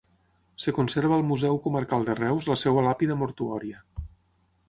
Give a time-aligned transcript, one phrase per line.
[0.61, 3.85] Es conserva al Museu Comarcal de Reus la seva làpida mortuòria.